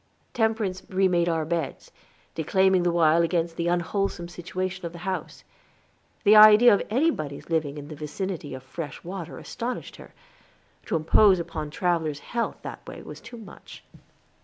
[0.33, 1.91] Temperance remade our beds,
[2.33, 5.43] declaiming the while against the unwholesome situation of the house;
[6.23, 10.11] the idea of anybody's living in the vicinity of fresh water astonished her;
[10.87, 13.83] to impose upon travelers' health that way was too much.